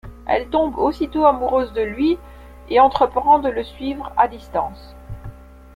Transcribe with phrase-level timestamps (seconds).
[0.25, 2.17] Elle tombe aussitôt amoureuse de lui,
[2.69, 4.95] et entreprend de le suivre à distance.